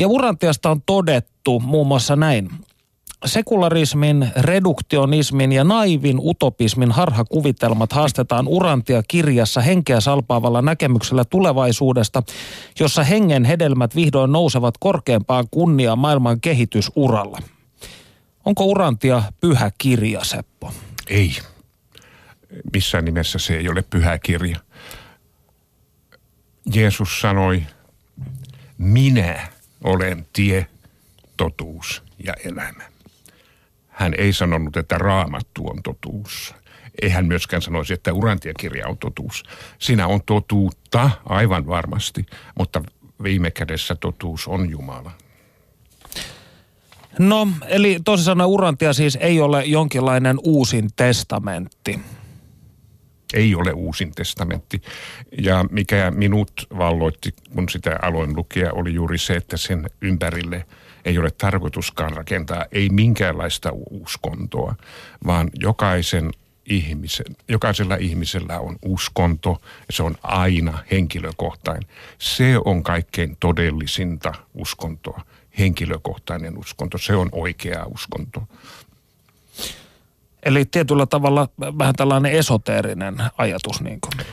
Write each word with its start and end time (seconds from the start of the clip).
Ja 0.00 0.08
Urantiasta 0.08 0.70
on 0.70 0.82
todettu 0.86 1.60
muun 1.60 1.86
muassa 1.86 2.16
näin. 2.16 2.50
Sekularismin, 3.24 4.30
reduktionismin 4.36 5.52
ja 5.52 5.64
naivin 5.64 6.16
utopismin 6.20 6.92
harhakuvitelmat 6.92 7.92
haastetaan 7.92 8.48
Urantia 8.48 9.02
kirjassa 9.08 9.60
henkeä 9.60 10.00
salpaavalla 10.00 10.62
näkemyksellä 10.62 11.24
tulevaisuudesta, 11.24 12.22
jossa 12.80 13.04
hengen 13.04 13.44
hedelmät 13.44 13.96
vihdoin 13.96 14.32
nousevat 14.32 14.74
korkeampaan 14.80 15.44
kunnia 15.50 15.96
maailman 15.96 16.40
kehitysuralla. 16.40 17.38
Onko 18.44 18.64
Urantia 18.64 19.22
pyhä 19.40 19.70
kirja, 19.78 20.24
Seppo? 20.24 20.72
Ei. 21.08 21.36
Missään 22.72 23.04
nimessä 23.04 23.38
se 23.38 23.56
ei 23.56 23.68
ole 23.68 23.82
pyhä 23.82 24.18
kirja. 24.18 24.56
Jeesus 26.74 27.20
sanoi, 27.20 27.62
minä 28.78 29.48
olen 29.84 30.26
tie, 30.32 30.66
totuus 31.36 32.02
ja 32.24 32.34
elämä. 32.44 32.82
Hän 33.88 34.14
ei 34.18 34.32
sanonut, 34.32 34.76
että 34.76 34.98
raamattu 34.98 35.68
on 35.68 35.82
totuus. 35.82 36.54
Ei 37.02 37.08
hän 37.08 37.26
myöskään 37.26 37.62
sanoisi, 37.62 37.94
että 37.94 38.12
urantiakirja 38.12 38.88
on 38.88 38.98
totuus. 38.98 39.42
Siinä 39.78 40.06
on 40.06 40.20
totuutta 40.26 41.10
aivan 41.26 41.66
varmasti, 41.66 42.26
mutta 42.58 42.82
viime 43.22 43.50
kädessä 43.50 43.94
totuus 43.94 44.48
on 44.48 44.70
Jumala. 44.70 45.10
No, 47.18 47.48
eli 47.66 47.98
tosi 48.04 48.24
sanoen 48.24 48.48
Urantia 48.48 48.92
siis 48.92 49.16
ei 49.16 49.40
ole 49.40 49.64
jonkinlainen 49.64 50.36
uusin 50.42 50.90
testamentti. 50.96 52.00
Ei 53.34 53.54
ole 53.54 53.72
uusin 53.72 54.12
testamentti. 54.12 54.82
Ja 55.38 55.64
mikä 55.70 56.10
minut 56.10 56.52
valloitti, 56.78 57.34
kun 57.54 57.68
sitä 57.68 57.98
aloin 58.02 58.36
lukea, 58.36 58.72
oli 58.72 58.94
juuri 58.94 59.18
se, 59.18 59.34
että 59.34 59.56
sen 59.56 59.90
ympärille 60.00 60.66
ei 61.04 61.18
ole 61.18 61.30
tarkoituskaan 61.30 62.12
rakentaa 62.12 62.64
ei 62.72 62.88
minkäänlaista 62.88 63.70
uskontoa, 63.90 64.74
vaan 65.26 65.50
jokaisen 65.54 66.30
ihmisen, 66.66 67.36
jokaisella 67.48 67.96
ihmisellä 67.96 68.60
on 68.60 68.76
uskonto 68.82 69.60
ja 69.62 69.92
se 69.92 70.02
on 70.02 70.16
aina 70.22 70.78
henkilökohtainen. 70.90 71.88
Se 72.18 72.54
on 72.64 72.82
kaikkein 72.82 73.36
todellisinta 73.40 74.32
uskontoa 74.54 75.22
henkilökohtainen 75.58 76.58
uskonto. 76.58 76.98
Se 76.98 77.16
on 77.16 77.28
oikea 77.32 77.84
uskonto. 77.86 78.42
Eli 80.42 80.64
tietyllä 80.64 81.06
tavalla 81.06 81.48
vähän 81.78 81.94
tällainen 81.94 82.32
esoteerinen 82.32 83.16
ajatus 83.38 83.80
niin 83.80 84.00
kuin 84.00 84.26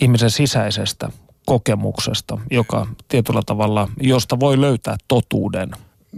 ihmisen 0.00 0.30
sisäisestä 0.30 1.08
kokemuksesta, 1.46 2.38
joka 2.50 2.86
tietyllä 3.08 3.42
tavalla, 3.46 3.88
josta 4.00 4.40
voi 4.40 4.60
löytää 4.60 4.96
totuuden. 5.08 5.70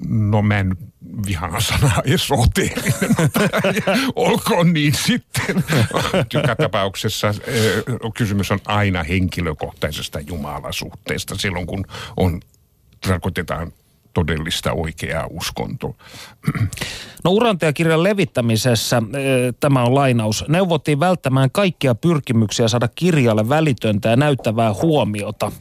No 0.09 0.43
mä 0.43 0.59
en 0.59 0.77
vihaa 1.27 1.61
sanaa 1.61 2.03
esoteerinen, 2.05 3.31
olkoon 4.17 4.73
niin 4.73 4.95
sitten. 4.95 5.65
Joka 6.35 6.57
tapauksessa 6.57 7.35
kysymys 8.15 8.51
on 8.51 8.59
aina 8.67 9.03
henkilökohtaisesta 9.03 10.21
jumalasuhteesta 10.21 11.35
silloin, 11.39 11.67
kun 11.67 11.87
on 12.17 12.41
tarkoitetaan 13.09 13.73
todellista 14.15 14.73
oikeaa 14.73 15.27
uskontoa. 15.31 15.95
No 17.25 17.31
Urantia-kirjan 17.31 18.03
levittämisessä, 18.03 18.97
eh, 18.97 19.55
tämä 19.61 19.85
on 19.85 19.95
lainaus, 19.95 20.45
neuvottiin 20.49 21.01
välttämään 21.01 21.51
kaikkia 21.51 21.95
pyrkimyksiä 21.95 22.69
saada 22.69 22.89
kirjalle 22.95 23.49
välitöntä 23.49 24.09
ja 24.09 24.17
näyttävää 24.17 24.75
huomiota. 24.75 25.53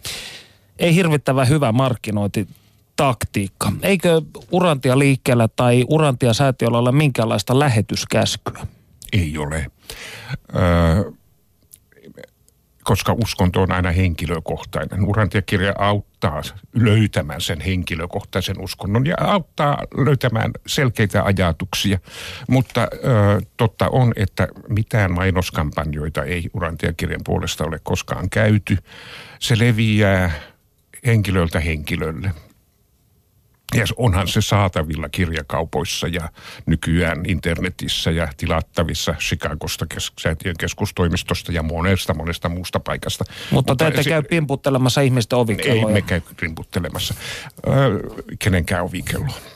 Ei 0.79 0.95
hirvittävän 0.95 1.49
hyvä 1.49 1.71
markkinointi 1.71 2.47
taktiikka. 2.95 3.71
Eikö 3.81 4.21
Urantia 4.51 4.99
liikkeellä 4.99 5.47
tai 5.55 5.85
Urantia 5.89 6.33
säätiöllä 6.33 6.77
ole 6.77 6.91
minkäänlaista 6.91 7.59
lähetyskäskyä? 7.59 8.67
Ei 9.13 9.37
ole. 9.37 9.65
Öö, 10.55 11.11
koska 12.91 13.13
uskonto 13.13 13.61
on 13.61 13.71
aina 13.71 13.91
henkilökohtainen. 13.91 15.05
Urantiakirja 15.05 15.73
auttaa 15.77 16.41
löytämään 16.75 17.41
sen 17.41 17.61
henkilökohtaisen 17.61 18.61
uskonnon 18.61 19.05
ja 19.05 19.15
auttaa 19.19 19.83
löytämään 20.05 20.51
selkeitä 20.67 21.23
ajatuksia. 21.23 21.99
Mutta 22.47 22.81
ö, 22.81 22.87
totta 23.57 23.89
on, 23.89 24.13
että 24.15 24.47
mitään 24.69 25.11
mainoskampanjoita 25.11 26.23
ei 26.23 26.49
Urantiakirjan 26.53 27.21
puolesta 27.25 27.63
ole 27.63 27.79
koskaan 27.83 28.29
käyty. 28.29 28.77
Se 29.39 29.59
leviää 29.59 30.31
henkilöltä 31.05 31.59
henkilölle. 31.59 32.31
Ja 33.75 33.85
onhan 33.97 34.27
se 34.27 34.41
saatavilla 34.41 35.09
kirjakaupoissa 35.09 36.07
ja 36.07 36.29
nykyään 36.65 37.21
internetissä 37.27 38.11
ja 38.11 38.27
tilattavissa 38.37 39.13
Chicagosta 39.19 39.85
kes- 39.85 40.13
säätiön 40.19 40.55
keskustoimistosta 40.59 41.51
ja 41.51 41.63
monesta 41.63 42.13
monesta 42.13 42.49
muusta 42.49 42.79
paikasta. 42.79 43.23
Mutta, 43.27 43.71
Mutta 43.71 43.75
te 43.75 43.87
ette 43.87 44.03
se, 44.03 44.09
käy 44.09 44.23
pimputtelemassa 44.23 45.01
ihmisten 45.01 45.39
ovikelloja. 45.39 45.87
Ei 45.87 45.93
me 45.93 46.01
käy 46.01 46.21
pimputtelemassa. 46.39 47.13
Öö, 47.67 47.99
kenenkään 48.39 48.85
ovikelloa. 48.85 49.35